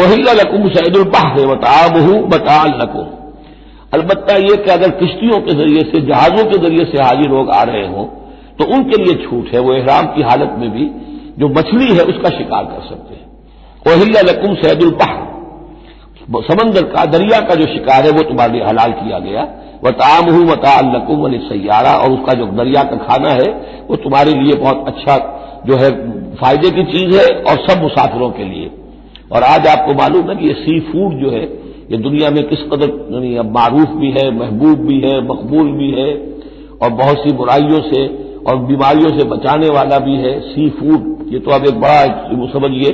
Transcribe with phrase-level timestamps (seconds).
[0.00, 3.06] वहीलकुम सैदुलबहर बताबहू बतालकुम
[3.94, 7.62] अलबत्ता यह कि अगर किश्तियों के ज़रिए से, जहाजों के ज़रिए से हाजी लोग आ
[7.62, 8.04] रहे हों
[8.58, 10.84] तो उनके लिए छूट है, वो एहराम की हालत में भी
[11.38, 13.26] जो मछली है, उसका शिकार कर सकते हैं।
[13.86, 15.28] वहीलकुम सैदुलबहर
[16.44, 19.46] समंदर का, दरिया का जो शिकार है, वो तुम्हारे लिए हलाल किया गया।
[19.84, 23.48] वह ताम हूँ वतालकुम अल सैारा और उसका जो दरिया का खाना है,
[23.88, 25.16] वो तुम्हारे लिए बहुत अच्छा
[25.66, 25.90] जो है,
[26.36, 28.70] फ़ायदे की चीज़ है, और सब मुसाफिरों के लिए।
[29.30, 31.42] और आज आपको मालूम है कि ये सी फ़ूड जो है,
[31.90, 32.88] ये दुनिया में किस कदर
[33.38, 36.10] अब मारूफ भी है, महबूब भी है, मकबूल भी है,
[36.82, 38.06] और बहुत सी बुराइयों से
[38.46, 42.00] और बीमारियों से बचाने वाला भी है सी फ़ूड ये तो अब एक बड़ा
[42.52, 42.90] समझिए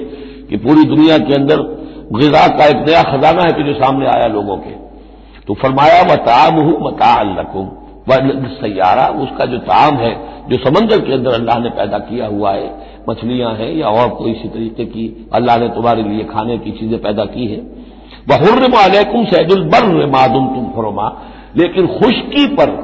[0.50, 1.62] कि पूरी दुनिया के अंदर
[2.12, 4.74] गजा का एक नया खजाना है कि जो सामने आया लोगों के।
[5.46, 7.66] तो फरमाया व ताम हूँ मता लकुम
[8.08, 8.16] व
[8.56, 10.14] सैारा उसका जो ताम है,
[10.48, 12.68] जो समंदर के अंदर अल्लाह ने पैदा किया हुआ है,
[13.08, 16.98] मछलियाँ हैं या और कोई इसी तरीके की, अल्लाह ने तुम्हारे लिए खाने की चीज़ें
[17.02, 17.60] पैदा की है।
[18.30, 21.08] वह हुर्रम अलैकुम सैदुल बर्र मादुम तुम फरमा,
[21.56, 22.74] लेकिन खुशकी पर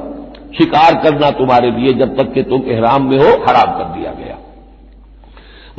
[0.57, 4.37] शिकार करना तुम्हारे लिए जब तक कि तुम एहराम में हो, हराम कर दिया गया।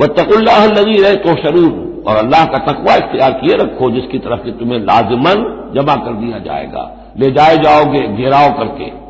[0.01, 4.45] वह तकुल्लाह नजी रहे तो शरूर और अल्लाह का तकवा इख्तियार किए रखो, जिसकी तरफ़
[4.45, 9.04] से तुम्हें लाजमन जमा कर दिया जाएगा। ले जाए जाओगे, घेराव करके।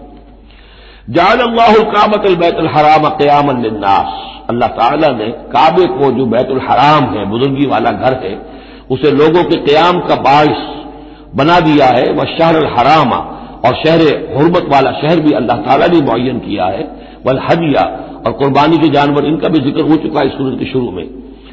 [1.05, 4.13] अल्लाह काबत बैतुल हराम क्याम नास
[4.49, 8.33] अल्लाह ताला ने काबे को जो बैतुल हराम है, बुजुर्गी वाला घर है,
[8.91, 10.63] उसे लोगों के क्याम का बायस
[11.35, 13.17] बना दिया है, वह शहर हरामा,
[13.65, 14.01] और शहर
[14.37, 16.83] हरमत वाला शहर भी अल्लाह ताला ने मुन किया है।
[17.27, 17.83] वल हदिया,
[18.25, 21.05] और कुर्बानी के जानवर, इनका भी ज़िक्र हो चुका है सूरत के शुरू में।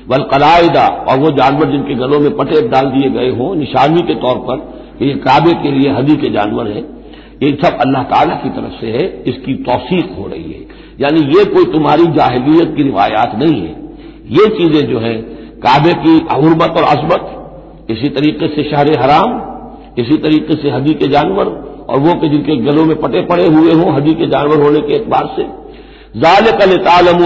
[0.08, 4.14] वल कलायदा और वो जानवर जिनके गलों में पटे डाल दिए गए हों, निशानी के
[4.14, 4.56] तौर पर
[4.98, 7.01] कि ये काबे के लिए हदी के जानवर हैं।
[7.42, 10.60] ये सब अल्लाह ताला की तरफ़ से है, इसकी तोसीक हो रही है।
[11.00, 13.72] यानी ये कोई तुम्हारी जाहिलियत की रिवायात नहीं है।
[14.30, 15.14] ये चीज़ें जो है,
[15.64, 17.24] काबे की अहरमत और अजमत,
[17.90, 19.34] इसी तरीके से शहर हराम,
[19.98, 21.46] इसी तरीके से हदी के जानवर,
[21.88, 24.94] और वो के जिनके गलों में पटे पड़े हुए हों हदी के जानवर होने के
[24.94, 25.46] एतबार से।
[26.20, 27.20] जाल कल तालम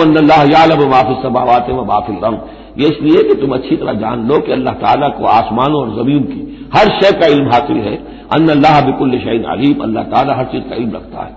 [0.91, 2.39] माफ़ी सबावात व माफिल
[2.79, 6.23] ये इसलिए कि तुम अच्छी तरह जान लो कि अल्लाह ताला को आसमानों और ज़मीन
[6.23, 7.95] की हर शय का इल्म हासिल है।
[8.33, 11.35] अन्न अल्लाह बिकुल शहीन अलीम, अल्लाह ताला हर चीज़ का इल्म रखता है।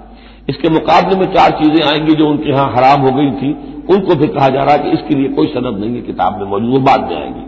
[0.50, 3.50] इसके मुकाबले में चार चीज़ें आएँगी जो उनके यहाँ हराम हो गई थी।
[3.90, 6.48] उनको फिर कहा जा रहा है कि इसके लिए कोई सनद नहीं है, किताब में
[6.48, 7.46] मौजूद, वो बाद में आएँगी।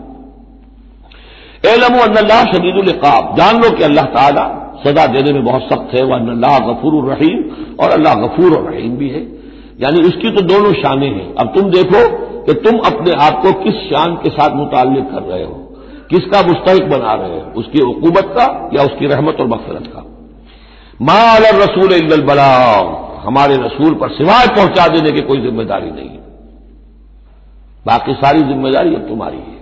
[1.68, 4.44] एलम अल्लाह शदीदुल्काब जान लो कि अल्लाह ताला
[4.84, 7.42] सजा देने में बहुत सख्त है। वह अल्लाह गफूर रहीम
[7.80, 9.22] और अल्लाह गफूर और रहीम भी है।
[9.80, 12.00] यानी उसकी तो दोनों शानें हैं। अब तुम देखो
[12.46, 15.61] कि तुम अपने आप को किस शान के साथ मुताल कर रहे हो।
[16.12, 17.42] किसका मुस्तक बना रहे हो?
[17.56, 20.02] उसकी हुकूमत का या उसकी रहमत और मफरत का?
[21.02, 22.50] माल रसूल बला
[23.22, 26.20] हमारे रसूल पर सिवाय पहुँचा देने की कोई ज़िम्मेदारी नहीं है।
[27.86, 29.60] बाकी सारी ज़िम्मेदारी अब तुम्हारी है।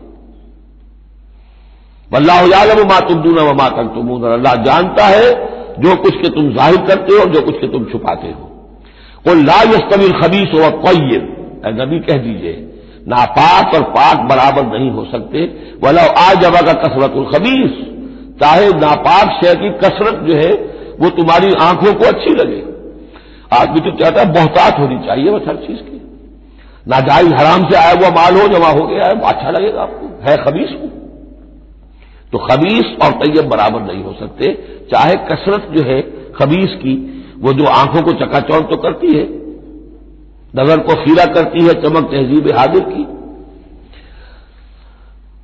[2.11, 5.29] वल्लाम मा तुम दूना व मा तुम अल्लाह जानता है
[5.81, 8.47] जो कुछ के तुम ज़ाहिर करते हो और जो कुछ के तुम छुपाते हो।
[9.25, 11.37] कोई ला यस्तविल खबीस व कैब
[11.81, 12.53] नबी कह दीजिए
[13.09, 15.45] नापाक और पाक बराबर नहीं हो सकते।
[15.85, 17.87] वाला आ जबा का कसरतुल खबीस।
[18.41, 20.53] चाहे नापाक शय की कसरत जो है,
[21.01, 22.63] वो तुम्हारी आँखों को अच्छी लगे।
[23.61, 25.97] आदमी तो चाहता है बहुतात होनी चाहिए बस हर चीज़ की।
[26.89, 30.37] नाजायज हराम से आया हुआ माल हो, जमा हो गया है अच्छा लगेगा आपको। है
[30.45, 30.87] खबीस को
[32.33, 34.53] तो खबीस और तैयब बराबर नहीं हो सकते।
[34.91, 36.01] चाहे कसरत जो है
[36.33, 39.40] खबीस की, वो जो आँखों को चकाचौंध तो करती है
[40.55, 43.05] नज़र को खीरा करती है, चमक तहजीब हाजिर की।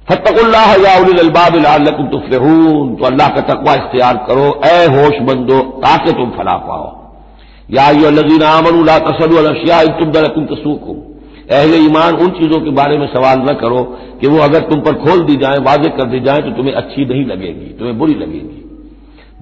[0.09, 6.57] फतकुल्लाह याबाबिलकुम तुफलहून तो अल्लाह का तकवा इख्तियार करो, ए होश बंदो ताकि तुम फला
[6.67, 6.87] पाओ।
[7.71, 8.77] या यो लजीन आमन
[9.07, 10.85] तसलशिया तुम दरकुम तसूक
[11.51, 13.83] अहले ईमान उन चीज़ों के बारे में सवाल न करो
[14.21, 17.05] कि वो अगर तुम पर खोल दी जाए वाजे कर दी जाए तो तुम्हें अच्छी
[17.05, 18.63] नहीं लगेगी, तुम्हें बुरी लगेगी।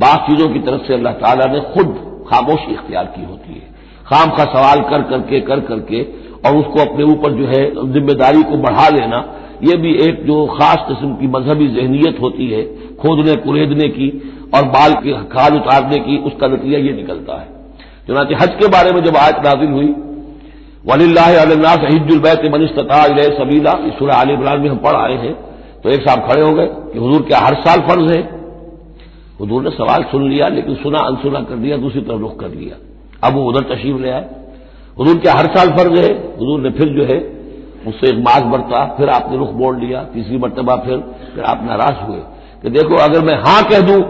[0.00, 1.94] बास चीज़ों की तरफ़ से अल्लाह ताला ने खुद
[2.30, 3.73] खामोशी इख्तियार की होती है।
[4.06, 6.02] खाम का सवाल कर करके कर करके,
[6.44, 9.24] और उसको अपने ऊपर जो है ज़िम्मेदारी को बढ़ा लेना
[9.64, 12.62] यह भी एक जो खास किस्म की मजहबी जहनीत होती है,
[12.96, 14.08] खोदने, कुरेदने की,
[14.54, 17.48] और बाल की खाल उतारने की, उसका नतीजा ये निकलता है।
[18.06, 19.94] चुनाचे हज के बारे में जब आयत नाजिल हुई
[20.84, 23.02] वलील्लास हिजुलबैत मनिस्तता
[23.36, 25.34] सबीला सुरह आल इमरान में हम पढ़ आए हैं
[25.82, 28.22] तो एक साहब खड़े हो गए कि हजूर क्या हर साल फ़र्ज़ है?
[29.40, 32.76] हजूर ने सवाल सुन लिया, लेकिन सुना, अनसुना कर दिया, दूसरी तरफ़ रुख कर लिया
[33.24, 34.24] अब वो उधर तशरीफ़ ले आए।
[35.00, 36.12] हजूर क्या हर साल फ़र्ज़ है?
[36.34, 37.18] हजूर ने फिर जो है
[37.86, 40.98] उससे एक मार्ग बरता, फिर आपने रुख मोड़ लिया, तीसरी मरतबा फिर
[41.34, 42.20] फिर आप नाराज़ हुए
[42.62, 44.02] कि देखो, अगर मैं हाँ कह दूँ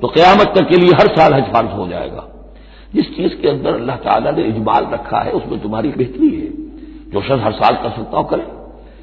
[0.00, 2.26] तो क्यामत तक के लिए हर साल हज फ़र्ज़ हो जाएगा।
[2.94, 6.70] जिस चीज़ के अंदर अल्लाह ताला ने इजमाल रखा है, उसमें तुम्हारी बेहतरी है।
[7.10, 8.46] जो शख्स हर साल कर सकता हो, करे।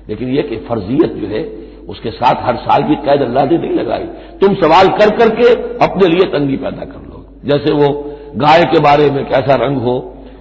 [0.10, 1.44] लेकिन यह कि फर्जियत जो है,
[1.90, 4.04] उसके साथ हर साल की कैद अल्लाह ने नहीं लगाई।
[4.42, 5.54] तुम सवाल कर करके
[5.86, 8.07] अपने लिए तंगी पैदा कर लो। जैसे वो
[8.38, 9.96] गाय के बारे में कैसा रंग हो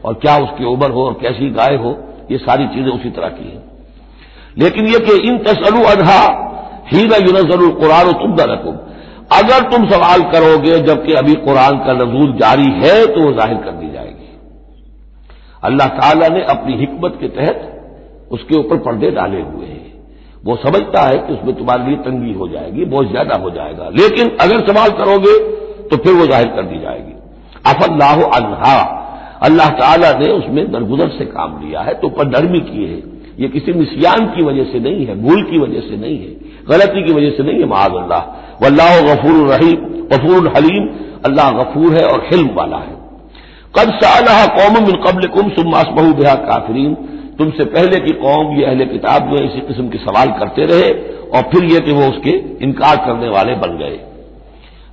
[0.05, 1.97] और क्या उसकी उम्र हो और कैसी गाय हो,
[2.31, 3.63] ये सारी चीज़ें उसी तरह की हैं।
[4.57, 6.21] लेकिन यह कि इन तसलु अधा
[6.87, 8.77] ही न यूनजल कुरान तुम न रकुम
[9.33, 13.73] अगर तुम सवाल करोगे, जबकि अभी कुरान का नजूल जारी है तो वो ज़ाहिर कर
[13.73, 14.29] दी जाएगी।
[15.63, 19.85] अल्लाह ताला ने अपनी हिकमत के तहत उसके ऊपर पर्दे डाले हुए हैं।
[20.45, 24.37] वो समझता है कि उसमें तुम्हारे लिए तंगी हो जाएगी बहुत ज़्यादा हो जाएगा। लेकिन
[24.41, 25.39] अगर सवाल करोगे
[25.89, 27.16] तो फिर वो ज़ाहिर कर दी जाएगी।
[27.67, 28.79] अफल्लाह अल्लाह
[29.47, 33.01] अल्लाह ताला ने उसमें दरगुजर से काम लिया है तो ऊपर नरमी की है।
[33.39, 36.31] ये किसी निसियान की वजह से नहीं है, भूल की वजह से नहीं है,
[36.71, 38.23] गलती की वजह से नहीं है महाज अल्लाह
[38.63, 39.77] वल्लाह गफूर रहीम
[40.13, 40.87] गफूर हलीम।
[41.27, 42.95] अल्लाह गफूर है और हिल्म वाला है।
[43.75, 44.27] कब साल
[44.57, 46.95] कौम मिन कबल कुम सुमासमहू बिहा काफरीन।
[47.39, 50.91] तुमसे पहले की कौम, ये अहले किताब जो है, इसी किस्म के सवाल करते रहे
[51.31, 52.31] और फिर यह कि वो उसके
[52.65, 53.99] इनकार करने वाले बन गए।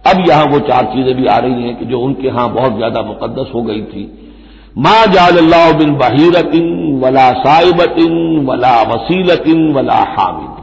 [0.05, 3.01] अब यहाँ वो चार चीज़ें भी आ रही हैं कि जो उनके यहाँ बहुत ज़्यादा
[3.01, 4.03] मुकदस हो गई थी।
[4.77, 5.37] मा जाल
[5.77, 6.67] बिन बहीरतिन,
[7.03, 10.61] वला साइबतिन, वला वसीलतिन, वला हामिद।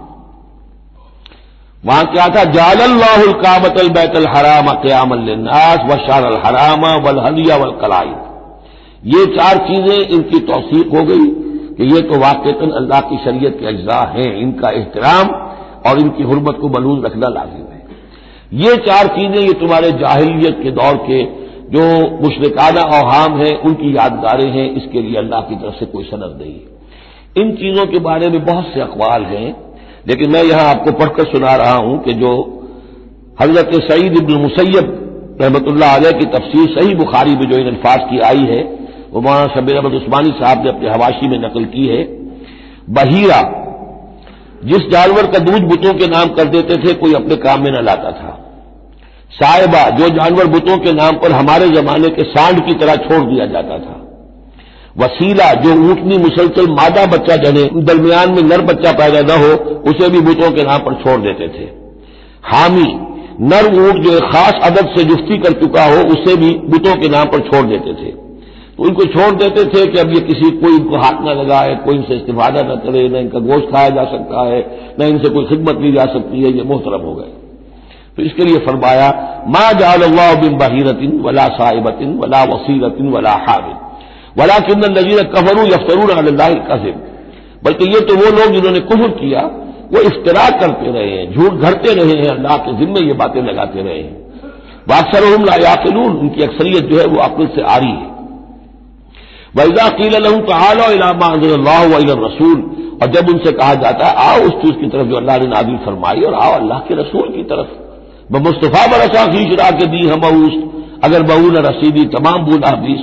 [1.85, 2.45] वहाँ क्या था?
[2.53, 8.13] जाल्लाहुल काबतल बैतल हराम क्यामनास व शार हराम, वल हलिया वल कलाई
[9.07, 11.27] ये चार चीज़ें इनकी तोसीक हो गई
[11.77, 15.29] कि ये तो वाकता अल्लाह की शरीयत के अज्जा हैं, इनका एहतराम
[15.91, 17.70] और इनकी हरमत को मलूज रखना लाजिम।
[18.53, 21.23] ये चार चीज़ें ये तुम्हारे जाहिलियत के दौर के
[21.73, 21.83] जो
[22.23, 26.59] मुशरकाना अवहाम हैं, उनकी यादगारें हैं, इसके लिए अल्लाह की तरफ़ से कोई सनद नहीं
[27.37, 29.55] इन चीज़ों के बारे में बहुत से अखबार हैं,
[30.09, 32.33] लेकिन मैं यहाँ आपको पढ़कर सुना रहा हूँ कि जो
[33.39, 34.97] हज़रत सईद इब्न मुसैब
[35.41, 38.63] रहमतुल्लाह अलैह की तफसीर सही बुखारी में जो इन अल्फाज की आई है,
[39.13, 42.03] वो मौलाना शबीर अहमद उस्मानी साहब ने अपने हवाशी में नकल की है,
[42.91, 43.41] बहीरा
[44.65, 47.85] जिस जानवर का दूध बुतों के नाम कर देते थे, कोई अपने काम में न
[47.85, 48.47] लाता था।
[49.31, 53.47] साहिबा, जो जानवर बुतों के नाम पर हमारे जमाने के सांड की तरह छोड़ दिया
[53.47, 53.97] जाता था।
[54.99, 60.09] वसीला, जो ऊंटनी मुसलसल मादा बच्चा जने, दरमियान में नर बच्चा पैदा न हो, उसे
[60.09, 61.65] भी बुतों के नाम पर छोड़ देते थे।
[62.45, 63.01] हामी,
[63.41, 67.09] नर ऊँट जो एक खास अदब से जुफ्ती कर चुका हो, उसे भी बुतों के
[67.09, 68.30] नाम पर छोड़ देते थे।
[68.81, 72.15] उनको छोड़ देते थे कि अब ये किसी, कोई इनको हाथ न लगाए, कोई इनसे
[72.15, 74.61] इस्तेफादा न करे, न इनका गोश्त खाया जा सकता है,
[75.01, 77.33] न इनसे कोई खिदमत ली जा सकती है, ये मोहतरम हो गए।
[78.17, 79.09] तो इसके लिए फरमाया,
[79.49, 80.01] मा जाल
[80.41, 83.77] बिन बहीरतिन, वला साहिबतिन, वला वसीरतिन, वला हाबिन
[84.39, 86.95] वला किन नजीर कफरू यफ्तरून अल्लाह कजिब।
[87.65, 89.41] बल्कि ये तो वो लोग जिन्होंने कुफर किया,
[89.93, 93.83] वो इफ्तरा करते रहे हैं, झूठ घरते रहे हैं, अल्लाह के जिम्मे ये बातें लगाते
[93.83, 94.21] रहे हैं।
[95.59, 98.10] याकिलून, उनकी अक्सरियत जो है वो अकल से आ रही है।
[99.57, 99.87] वैजा
[102.21, 102.59] रसूल।
[103.03, 105.77] और जब उनसे कहा जाता है, आओ उस चीज़ की तरफ़ जो अल्लाह ने नादिल
[105.77, 107.71] फरमाई और आओ अल्लाह के रसूल की तरफ़।
[108.33, 110.23] ब मुस्तफ़ा बरसा खींचरा के दी हम
[111.05, 113.01] अगर बहू न रसीदी तमाम बूला बीस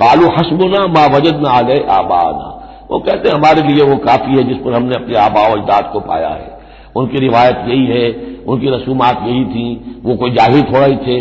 [0.00, 2.48] कालू हसबुना मा वजद न आले आबाना।
[2.90, 6.00] वो कहते हैं, हमारे लिए वो काफ़ी है जिस पर हमने अपने आबा अजदाद को
[6.00, 6.58] पाया है।
[6.96, 8.06] उनकी रिवायत यही है,
[8.46, 9.66] उनकी रसूमात यही थी,
[10.04, 11.18] वो कोई ज़ाहिर थोड़ा ही थे।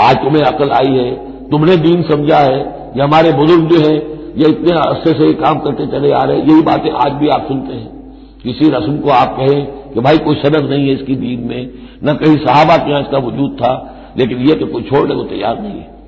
[0.00, 1.10] आज तुम्हें अकल आई है,
[1.50, 2.60] तुमने दीन समझा है,
[2.96, 3.96] ये हमारे बुज़ुर्ग जो है
[4.38, 7.44] ये इतने अरसे से काम करते चले आ रहे हैं। यही बातें आज भी आप
[7.48, 7.98] सुनते हैं।
[8.42, 11.72] किसी रस्म को आप कहें कि भाई कोई सनद नहीं है इसकी दीन में।
[12.04, 15.60] न कहीं साहबा के यहाँ इसका वजूद था, लेकिन यह कि कोई छोड़ने को तैयार
[15.60, 15.98] नहीं है।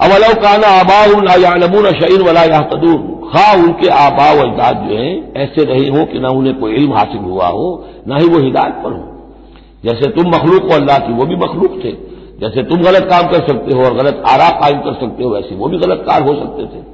[0.00, 2.46] अवलव काना आबाउन शहीन वला
[3.26, 7.20] खा उनके आबा अजदाद जो है, ऐसे रहे हो कि ना उन्हें कोई इल्म हासिल
[7.20, 9.32] हुआ हो, ना ही वो हिदायत पर हो।
[9.84, 13.46] जैसे तुम मखलूक हो अल्लाह की, वो भी मखलूक थे। जैसे तुम गलत काम कर
[13.46, 16.34] सकते हो और गलत आरा कायम कर सकते हो, वैसे वो भी गलत कार हो
[16.34, 16.84] सकते थे।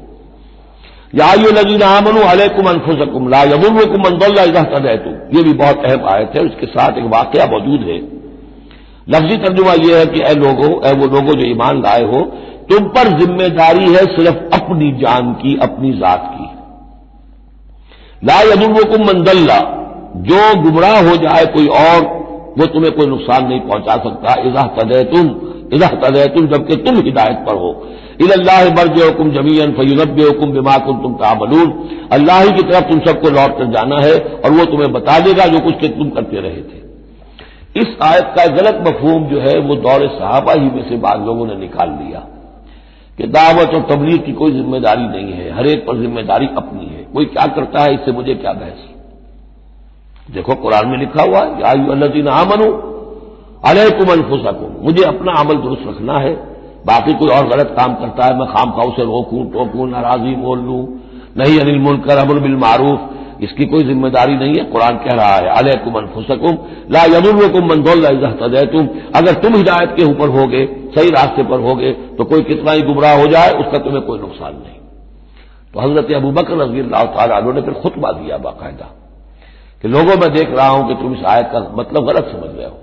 [1.15, 4.63] यायु नजीन आमनु अलैकुम अनफुसकुम, ला यमुरकुम इजा
[4.97, 7.99] तुम ये भी बहुत अहम आयत है, उसके साथ एक वाक्य मौजूद है।
[9.09, 12.21] लफ्जी तर्जुमा यह है कि ए लोगो ए वो लोगो जो ईमान लाए हो,
[12.71, 16.47] तुम पर ज़िम्मेदारी है सिर्फ़ अपनी जान की, अपनी जात की।
[18.23, 19.61] ला यदुल्वकुम मंदल्ला
[20.25, 22.01] जो गुमराह हो जाए कोई और
[22.59, 25.31] वो तुम्हें कोई नुकसान नहीं पहुँचा सकता। इजा तदय तुम
[25.75, 27.71] इजा तदय तुम जबकि तुम हिदायत पर हो।
[28.21, 31.71] इल्लाह बर्ज हुकुम ज़मीन फयुनब हुकुम बिमाकुम तुम ताबलून
[32.13, 35.61] अल्लाह की तरफ़ तुम सबको लौट कर जाना है और वो तुम्हें बता देगा जो
[35.61, 36.81] कुछ के तुम करते रहे थे।
[37.77, 41.47] इस आयत का गलत मफहूम जो है, वो दौरे साहबा ही में से बाद लोगों
[41.47, 42.21] ने निकाल लिया
[43.19, 47.05] कि दावत और तबलीग की कोई ज़िम्मेदारी नहीं है। हर एक पर ज़िम्मेदारी अपनी है।
[47.15, 48.89] कोई क्या करता है, इससे मुझे क्या बहस?
[50.27, 52.67] देखो, कुरान में लिखा हुआ है आयु आयुल्लाजीन आमनु
[53.65, 56.35] अलैकुम अनफुसकुम। मुझे अपना अमल दुरुस्त रखना है।
[56.87, 60.59] बाकी कोई और गलत काम करता है, मैं खाम खाऊ से रोकूं, टोकूं, नाराजी बोल
[60.61, 60.83] लूँ।
[61.37, 63.01] नहीं, अनिल मुनकर अमल बिल मारूफ,
[63.43, 66.59] इसकी कोई ज़िम्मेदारी नहीं है। कुरान कह रहा है, अलैकुम फुसकुम
[66.91, 68.09] ला यदुल्लकुम मंदोल्ला
[68.67, 70.65] तुम अगर तुम हिदायत के ऊपर होगे,
[70.97, 74.55] सही रास्ते पर होगे तो कोई कितना ही गुमराह हो जाए, उसका तुम्हें कोई नुकसान
[74.55, 74.79] नहीं।
[75.75, 78.91] तो हज़रत अबू बकर रज़ी अल्लाह ने फिर खुतबा दिया बाकायदा।
[79.83, 82.67] कि लोगों में देख रहा हूँ कि तुम इस आयत का मतलब गलत समझ रहे
[82.67, 82.79] हो।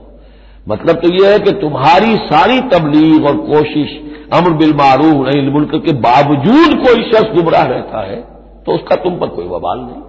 [0.70, 4.00] मतलब तो यह है कि तुम्हारी सारी तबलीग और कोशिश
[4.34, 8.16] अमर बिल मारूफ नहीं मुल्क के बावजूद कोई शख्स गुमराह रहता है
[8.66, 10.02] तो उसका तुम पर कोई बवाल नहीं।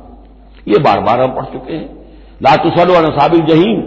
[0.69, 1.89] ये बार बार हम पढ़ चुके हैं।
[2.43, 3.81] लातुसल और नसाबिल जहीन।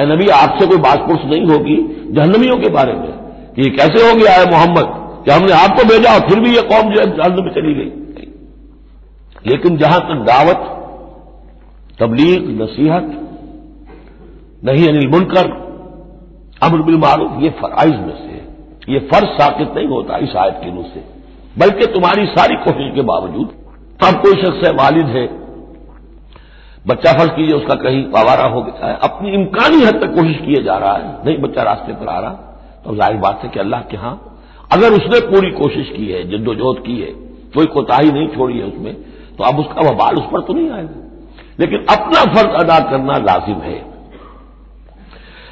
[0.00, 1.76] ए नबी, आपसे कोई बातपुरुष नहीं होगी
[2.10, 3.12] जहनमियों के बारे में।
[3.54, 4.88] कि ये कैसे हो गया है मोहम्मद?
[5.24, 7.90] कि हमने आपको भेजा और फिर भी ये कौम जो है जहन में चली गई।
[9.46, 10.72] लेकिन जहाँ तक दावत
[11.98, 13.06] तबलीग, नसीहत,
[14.64, 15.46] नहीं अनिल मुनकर,
[16.62, 18.36] अमर बिल मारूफ, ये फराइज में से,
[18.88, 21.04] ये फ़र्ज़ साकित नहीं होता इस आयत के मुझ से।
[21.56, 23.48] बल्कि तुम्हारी सारी कोशिश के बावजूद,
[24.00, 25.26] अब कोई शख्स है, वालिद है,
[26.86, 30.62] बच्चा फ़र्ज़ कीजिए, उसका कहीं आवारा हो गया है, अपनी इम्कानी हद तक कोशिश किए
[30.64, 32.30] जा रहा है, नहीं बच्चा रास्ते पर आ रहा
[32.84, 34.14] तो ज़ाहिर बात है कि अल्लाह के यहाँ
[34.70, 37.10] अगर उसने पूरी कोशिश की है, जद्दोजहद की है,
[37.54, 38.94] कोई कोताही नहीं छोड़ी है उसमें
[39.38, 41.02] तो अब उसका वबाल उस पर तो नहीं आएगा।
[41.58, 43.78] लेकिन अपना फ़र्ज़ अदा करना लाजिम है।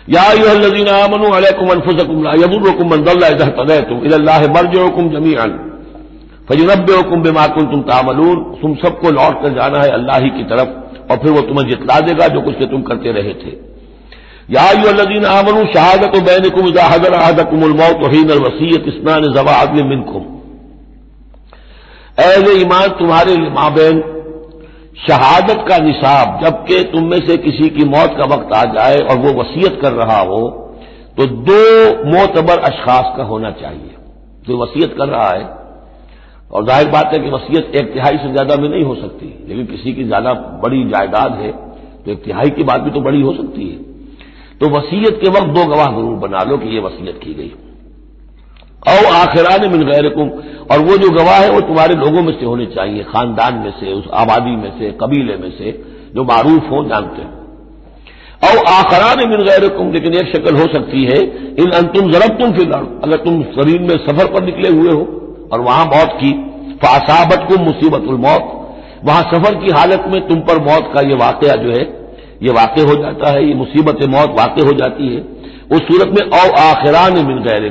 [0.09, 5.53] या यूहल्लजीन आमनु अलैकुम अनफुसकुम दल्ला इज़ा तदैतुम इलल्लाह मरजिउकुम जमीअन।
[6.49, 10.69] फयुनब्बिउकुम बिमा कुंतुम तामलून। तुम सबको लौट कर जाना है अल्लाह ही की तरफ़,
[11.11, 13.53] और फिर वो तुम्हें जितला देगा जो कुछ के तुम करते रहे थे।
[14.51, 20.25] या यू अल्लाजीन आमनु शहादत बैनकुम इजा हजर अहदकुमुलमौत वहीन वसीयत इस्नान जवा आदम मिनकुम।
[22.23, 24.03] एज ईमान तुम्हारे माबेन
[24.99, 29.19] शहादत का निसाब, जबकि तुम में से किसी की मौत का वक्त आ जाए और
[29.19, 30.43] वो वसीयत कर रहा हो
[31.17, 31.59] तो दो
[32.11, 33.91] मोतबर अशखास का होना चाहिए।
[34.47, 35.45] जो वसीयत कर रहा है,
[36.51, 39.67] और ज़ाहिर बात है कि वसीयत एक तिहाई से ज़्यादा में नहीं हो सकती, लेकिन
[39.67, 40.33] किसी की ज़्यादा
[40.63, 41.53] बड़ी जायदाद है
[42.05, 43.77] तो एक तिहाई की बात भी तो बड़ी हो सकती है।
[44.61, 47.53] तो वसीयत के वक्त दो गवाह ज़रूर बना लो कि यह वसीयत की गई
[48.85, 50.07] और आखिरान मिल गैर
[50.73, 53.93] और वो जो गवाह है, वो तुम्हारे लोगों में से होने चाहिए, खानदान में से,
[53.93, 55.71] उस आबादी में से, कबीले में से,
[56.15, 57.29] जो मारूफ हो, जानते हो।
[58.45, 59.63] और आखरान मिल गैर
[59.93, 61.19] लेकिन एक शक्ल हो सकती है,
[61.59, 65.03] इन अंतुम जरब तुम फिर अगर तुम ज़मीन में सफ़र पर निकले हुए हो,
[65.53, 66.33] और वहाँ मौत की
[66.83, 68.51] फासाबत को मुसीबतुल मौत।
[69.05, 71.83] वहाँ सफ़र की हालत में तुम पर मौत का यह वाकया जो है,
[72.43, 75.34] ये वाक़ हो जाता है, ये मुसीबत मौत वाक़ हो जाती है।
[75.73, 77.69] उस सूरत में औ आखिरान मिन गैर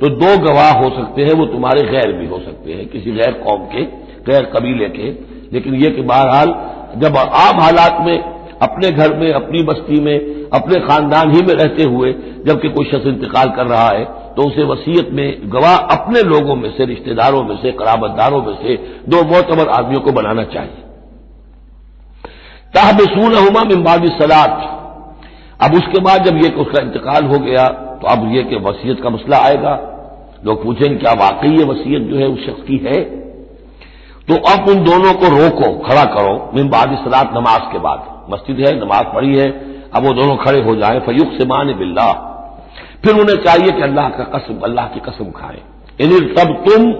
[0.00, 3.32] तो दो गवाह हो सकते हैं, वो तुम्हारे गैर भी हो सकते हैं, किसी गैर
[3.46, 3.82] कौम के,
[4.26, 5.08] गैर कबीले के।
[5.52, 6.54] लेकिन यह कि बहरहाल,
[6.96, 8.18] जब आम हालात में,
[8.62, 10.18] अपने घर में, अपनी बस्ती में,
[10.52, 12.12] अपने खानदान ही में रहते हुए,
[12.46, 14.04] जबकि कोई शख्स इंतकाल कर रहा है
[14.36, 18.76] तो उसे वसीयत में गवाह अपने लोगों में से, रिश्तेदारों में से कराबतदारों में से,
[19.08, 20.82] दो मोतबर आदमियों को बनाना चाहिए।
[22.74, 24.74] ताहबसून हुमा मिम्बाद सलात।
[25.60, 27.66] अब उसके बाद जब यह उसका इंतकाल हो गया
[28.00, 29.72] तो अब यह कि वसीयत का मसला आएगा।
[30.44, 33.00] लोग पूछेंगे, क्या वाकई ये वसीयत जो है उस शख्स की है?
[34.28, 38.74] तो अब उन दोनों को रोको, खड़ा करो मिम्बाद सलात नमाज़ के बाद। मस्जिद है,
[38.80, 39.48] नमाज़ पढ़ी है,
[39.94, 42.06] अब वो दोनों खड़े हो जाए फयुक से मान बिल्ला
[43.04, 45.60] फिर उन्हें चाहिए कि अल्लाह का कसम, अल्लाह की कसम खाएँ।
[46.00, 46.92] इन तब तुम,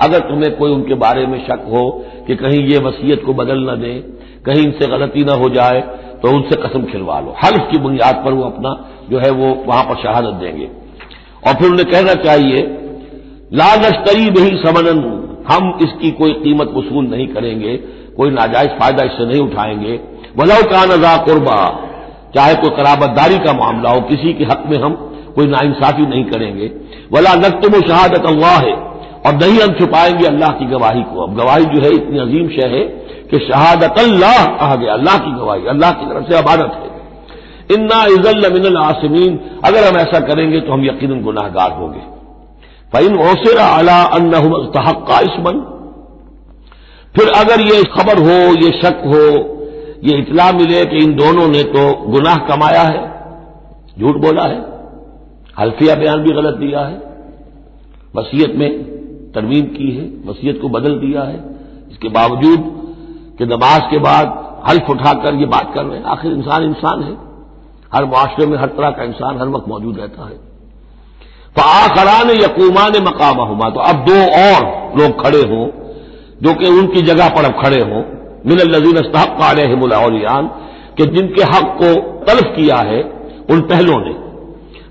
[0.00, 1.82] अगर तुम्हें कोई उनके बारे में शक हो
[2.26, 4.00] कि कहीं ये वसीयत को बदल न दें,
[4.46, 5.80] कहीं इनसे गलती न हो जाए
[6.22, 8.70] तो उनसे कसम खिलवा लो। हल्फ की बुनियाद पर वो अपना
[9.10, 10.68] जो है वो वहाँ पर शहादत देंगे।
[11.46, 12.62] और फिर उन्हें कहना चाहिए,
[13.54, 15.00] ला नश्तरी बही समनन,
[15.52, 17.76] हम इसकी कोई कीमत वसूल नहीं करेंगे,
[18.16, 20.00] कोई नाजायज फ़ायदा इससे नहीं उठाएँगे।
[20.38, 21.58] वलव का नजा कुर्बा,
[22.34, 24.94] चाहे कोई कराबतदारी का मामला हो, किसी के हक में हम
[25.34, 26.70] कोई नाइंसाफी नहीं करेंगे।
[27.12, 28.72] वला नकतुम शहादत अल्लाह है,
[29.26, 32.68] और नहीं हम छुपाएँगे अल्लाह की गवाही को। अब गवाही जो है इतनी अजीम शय
[32.68, 32.82] है
[33.30, 38.04] कि शहादत अल्लाह कहा गया, अल्लाह की गवाही, अल्लाह की तरफ़ से अबादत है। इन्ना
[38.04, 42.00] इजल मिनल आसमीन, अगर हम ऐसा करेंगे तो हम यकीन गुनाहगार होंगे।
[42.92, 45.60] फ़ैन ओसर अला अन्नतहक्का इसमन।
[47.14, 49.24] फिर अगर ये खबर हो, ये शक हो,
[50.04, 53.02] ये इतला मिले कि इन दोनों ने तो गुनाह कमाया है,
[53.98, 54.58] झूठ बोला है,
[55.58, 56.96] हल्फिया बयान भी गलत दिया है,
[58.16, 58.70] वसीयत में
[59.32, 61.38] तरमीम की है, वसीयत को बदल दिया है,
[61.90, 62.77] इसके बावजूद
[63.38, 64.36] कि नमाज़ के बाद
[64.68, 67.16] हल्फ उठाकर ये बात कर रहे हैं, आखिर इंसान इंसान है।
[67.94, 70.36] हर माशरे में हर तरह का इंसान हर वक्त मौजूद रहता है।
[71.58, 74.66] फ़ाखरान यकूमान मकाम हुमा तो अब दो और
[74.98, 75.66] लोग खड़े हों,
[76.42, 78.02] जो कि उनकी जगह पर अब खड़े हों।
[78.46, 80.46] मिन लजीन अस्तहक अलहमलियान
[80.96, 83.00] कि जिनके हक को तलफ किया है,
[83.50, 84.14] उन पहलों ने।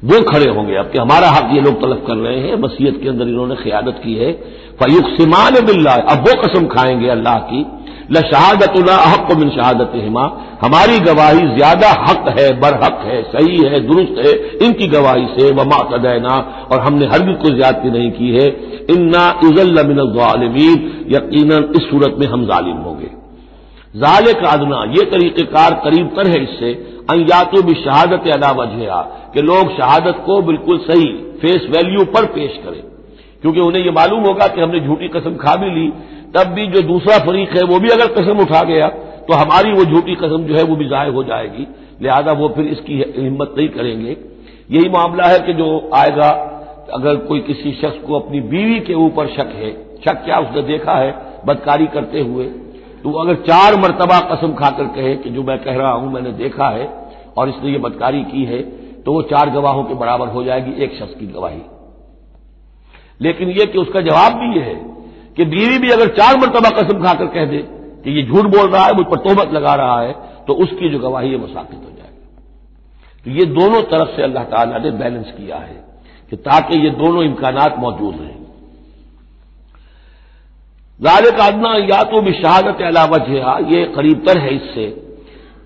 [0.03, 3.09] वो खड़े होंगे अब कि हमारा हक ये लोग तलफ कर रहे हैं वसीयत के
[3.09, 4.31] अंदर इन्होंने क्यादत की है।
[4.79, 7.65] फयुक सिमान बिल्ला अब वो कसम खाएँगे अल्लाह की
[8.11, 10.23] ल शहादतुल्ला अहक मिन शहादत हिमा
[10.61, 14.31] हमारी गवाही ज़्यादा हक है, बरहक है, सही है, दुरुस्त है,
[14.67, 16.35] इनकी गवाही से वमा तदैना
[16.71, 18.47] और हमने हर भी कोई ज्यादती नहीं की है।
[18.91, 23.09] इन्ना इजल मिनमीन यकीन इस सूरत में हम जालिम होंगे।
[23.95, 26.73] जाल का अदना ये तरीक़ेकार करीब तर है इससे।
[27.11, 28.89] अयातो भी शहादत अदा वजह
[29.33, 31.07] कि लोग शहादत को बिल्कुल सही,
[31.41, 32.81] फेस वैल्यू पर पेश करें।
[33.41, 35.87] क्योंकि उन्हें यह मालूम होगा कि हमने झूठी कसम खा भी ली।
[36.37, 38.87] तब भी जो दूसरा फरीक है, वो भी अगर कसम उठा गया
[39.27, 41.67] तो हमारी वो झूठी कसम जो है, वो भी जाय हो जाएगी।
[42.01, 44.15] लिहाजा वो फिर इसकी हिम्मत नहीं करेंगे।
[44.69, 46.29] यही मामला है कि जो आएगा,
[46.93, 50.93] अगर कोई किसी शख्स को अपनी बीवी के ऊपर शक है, शक क्या उसने देखा
[50.93, 51.11] है,
[51.45, 52.45] बदकारी करते हुए
[53.03, 56.69] तो अगर चार मरतबा कसम खाकर कहे कि जो मैं कह रहा हूँ, मैंने देखा
[56.69, 56.87] है,
[57.37, 58.61] और इसने ये बदकारी की है
[59.03, 61.61] तो वो चार गवाहों के बराबर हो जाएगी, एक शख्स की गवाही।
[63.21, 64.75] लेकिन यह कि उसका जवाब भी यह है
[65.37, 67.57] कि बीवी भी अगर चार मरतबा कसम खाकर कह दे
[68.03, 70.13] कि ये झूठ बोल रहा है, मुझ पर तोहमत लगा रहा है
[70.47, 74.43] तो उसकी जो गवाही है वो साबित हो जाएगी। तो ये दोनों तरफ़ से अल्लाह
[74.45, 75.83] ताला ने बैलेंस किया है
[76.31, 78.35] कि ताकि ये दोनों इम्कान मौजूद रहें।
[80.99, 84.85] जाले का अदना या तो भी शहादत अलावा जहा ये करीब तर है इससे,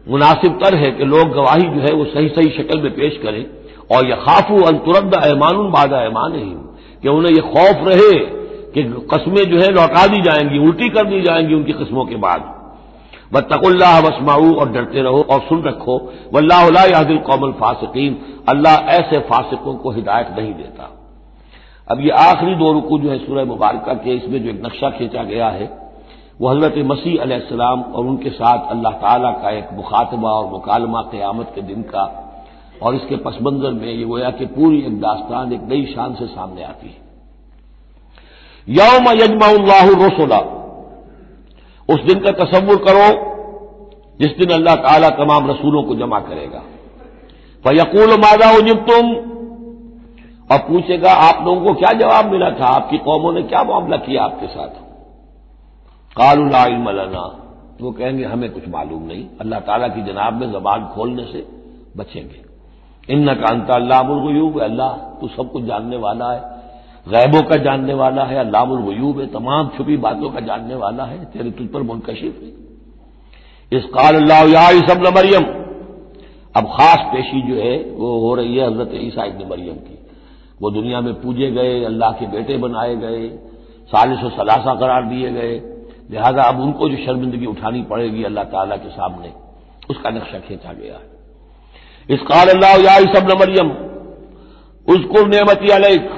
[0.07, 3.45] मुनासिब तर है कि लोग गवाही जो है वो सही सही शक्ल में पेश करें,
[3.91, 6.53] और यह खाफू अंतुरद ऐमान बाद ऐमान ही
[7.03, 8.13] कि उन्हें यह खौफ रहे
[8.73, 12.41] कि कस्में जो है लौटा दी जाएँगी, उल्टी कर दी जाएँगी उनकी कस्मों के बाद।
[13.33, 15.97] बतकुल्लाह वसमाऊ और डरते रहो और सुन रखो।
[16.33, 18.17] वल्लादिल कौमल फासिकीन।
[18.49, 20.89] अल्लाह ऐसे फासिकों को हिदायत नहीं देता।
[21.87, 25.23] अब ये आखिरी दो रुकू जो है सूरह मुबारक के, इसमें जो एक नक्शा खींचा
[25.25, 25.69] गया है
[26.41, 31.51] वह हज़रत मसीह अलैहिस्सलाम और उनके साथ अल्लाह ताला का एक मुखातबा और मुकालमा क़यामत
[31.55, 32.03] के दिन का,
[32.81, 36.63] और इसके पसमंजर में ये गोया कि पूरी एक दास्तान, एक नई शान से सामने
[36.63, 37.10] आती है।
[38.69, 40.39] यौम यजमाउल्लाह रसोला।
[41.89, 43.31] उस दिन का तस्वुर करो,
[44.19, 46.63] जिस दिन अल्लाह ताला तमाम रसूलों को जमा करेगा।
[47.65, 49.31] फयकूल मादा उजिब तुम
[50.51, 52.65] और पूछेगा, आप लोगों को क्या जवाब मिला था?
[52.65, 54.69] आपकी कौमों ने क्या मामला किया आपके साथ?
[56.17, 57.37] कालुलाना
[57.81, 61.47] वो कहेंगे, हमें कुछ मालूम नहीं। अल्लाह ताला की जनाब में जबान खोलने से
[61.97, 62.41] बचेंगे।
[63.13, 66.60] इन का अंता अल्लाहमूब अल्लाह, तू सब कुछ जानने वाला है।
[67.05, 71.51] गैबों का जानने वाला है अल्लाहमूब है, तमाम छुपी बातों का जानने वाला है, तेरे
[71.51, 72.49] तुझ पर मुनकशिफ है।
[73.71, 75.45] इस काल अल्लाह या सब मरियम,
[76.55, 79.97] अब खास पेशी जो है, वो हो रही है हज़रत ईसा इबन मरियम की।
[80.61, 83.27] वो दुनिया में पूजे गए, अल्लाह के बेटे बनाए गए
[83.89, 85.53] सालिश सलासा करार दिए गए।
[86.11, 89.31] लिहाजा अब उनको जो शर्मिंदगी उठानी पड़ेगी अल्लाह ताला के सामने,
[89.89, 91.09] उसका नक्शा खींचा गया है।
[92.09, 93.69] इस काल अल्लाह या मरियम
[94.87, 96.09] उसको नेमती अलैक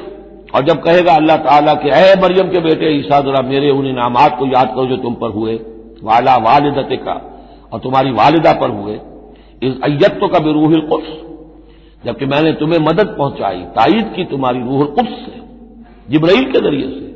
[0.53, 4.37] और जब कहेगा अल्लाह ताला के अः मरियम के बेटे, ईसा जरा मेरे उन इनामात
[4.39, 5.59] को याद करो जो तुम पर हुए।
[6.03, 7.13] वाला वालिदत का,
[7.73, 8.99] और तुम्हारी वालिदा पर हुए।
[9.63, 11.11] इस अयत्व का भी रूहिल कुफ्स
[12.05, 15.41] जबकि मैंने तुम्हें मदद पहुंचाई ताइद की तुम्हारी रूह कुफ्स से,
[16.09, 17.07] जिब्राइल के ज़रिए से।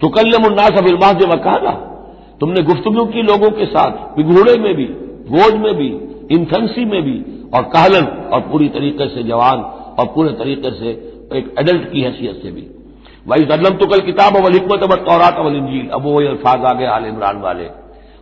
[0.00, 1.70] तो कल्लम उन्नास अबिलबाज वकाना
[2.40, 4.84] तुमने गुफ्तगु की लोगों के साथ पिघोड़े में भी
[5.30, 5.88] गोद में भी
[6.34, 7.16] इन्फेंसी में भी,
[7.54, 9.60] और कहलन, और पूरी तरीके से जवान,
[9.98, 10.90] और पूरे तरीके से
[11.38, 12.77] एक एडल्ट की हैसियत से भी।
[13.28, 16.72] वही अल्लम तो कल किताब अवल हिकमत अवल तौरात अवल इंजील। अब वो अल्फाज आ
[16.72, 17.66] गए आल इमरान वाले।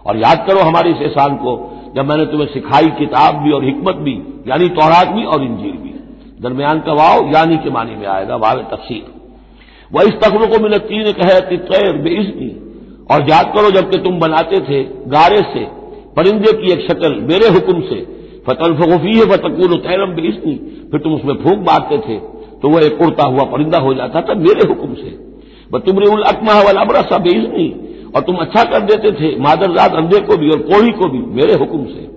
[0.06, 1.52] और याद करो हमारे इस एहसान को,
[1.96, 4.14] जब मैंने तुम्हें सिखाई किताब भी और हिकमत भी,
[4.48, 5.94] यानी तौरात भी और इंजील भी।
[6.42, 9.04] दरमियान का वाव यानी के मानी में आएगा, वाव तफसीर।
[9.92, 12.50] वह इस तकरों को मिलत तीन कहे तितर बेइज्नी
[13.10, 15.64] और याद करो जबकि तुम बनाते थे गारे से,
[16.16, 18.00] परिंदे की एक शक्ल मेरे हुक्म से
[18.46, 20.54] फतल फगफी है फतकूल तैरम बेइज्नी
[20.90, 22.18] फिर तुम उसमें फूक मारते थे।
[22.66, 25.10] तो वह एक उड़ता हुआ परिंदा हो जाता था मेरे हुक्म से।
[25.74, 27.66] व तुमरे उल अकमा बड़ा सा बेइजनी
[28.16, 31.54] और तुम अच्छा कर देते थे मादरजात अंधे को भी और कोड़ी को भी, मेरे
[31.54, 32.08] हुक्म से।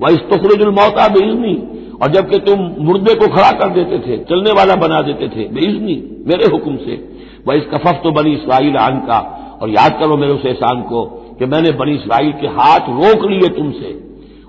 [0.00, 1.54] वह इस तखरजुल मौता बेइजनी
[2.02, 6.24] और जबकि तुम मुर्दे को खड़ा कर देते थे, चलने वाला बना देते थे बेइजनी
[6.26, 9.20] मेरे हुक्म से। वह इस कफफ तो बनी इसराइल आन का।
[9.62, 11.04] और याद करो मेरे उस एहसान को
[11.38, 14.00] कि मैंने बनी इसराइल के हाथ रोक लिए तुमसे।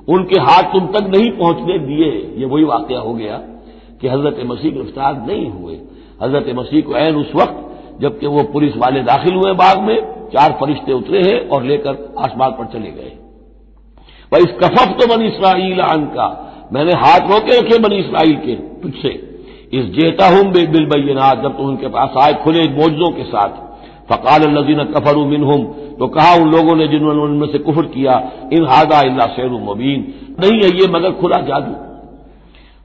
[0.07, 3.37] उनके हाथ तुम तक नहीं पहुँचने दिए। ये वही वाक्य हो गया।
[4.01, 5.75] कि हज़रत मसीह गिरफ़्तार नहीं हुए।
[6.23, 7.63] हज़रत मसीह को एन उस वक्त,
[8.01, 9.97] जबकि वो पुलिस वाले दाखिल हुए बाग में,
[10.33, 13.13] चार फरिश्ते उतरे हैं और लेकर आसमान पर चले गए।
[14.33, 16.27] वह इस कफफ तो बनी इसराइल आन का।
[16.73, 19.09] मैंने हाथ रोके रखे बनी इसराइल के तुझसे।
[19.73, 23.65] इस जेता हूँ बिल बैनात जब तुम उनके पास आए खुले मोजों के साथ।
[24.09, 25.63] फ़काल लजीन कफर मिनहुम।
[25.99, 30.13] तो कहा उन लोगों ने जिन्होंने उनमें से कुफर किया, इन हादा अल्ला शेर मुबीन।
[30.39, 31.86] नहीं है ये मगर खुला जादू।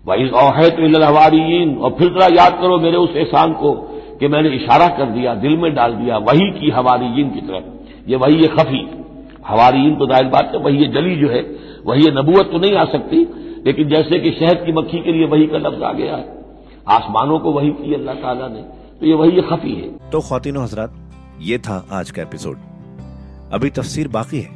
[0.07, 3.73] वही है तो हवारीन। और फिर जरा याद करो मेरे उस एहसान को
[4.21, 8.17] कि मैंने इशारा कर दिया, दिल में डाल दिया, वही की हवारीन की तरफ़ ये
[8.17, 8.91] वही ये खफी।
[9.47, 11.41] हवारीन तो दायर बात है, वही ये जली जो है,
[11.87, 13.17] वही ये नबूत तो नहीं आ सकती,
[13.67, 16.45] लेकिन जैसे कि शहद की मक्खी के लिए वही का लफ्ज आ गया है।
[16.89, 18.63] आसमानों को वही की अल्लाह ताला ने।
[19.01, 20.95] तो ये वही ये खफी है। तो खातिन हजरात,
[21.41, 22.57] ये था आज का एपिसोड।
[23.53, 24.49] अभी तफसीर बाकी है।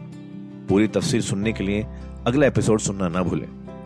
[0.69, 1.87] पूरी तफसीर सुनने के लिए
[2.27, 3.66] अगला एपिसोड सुनना ना भूलें।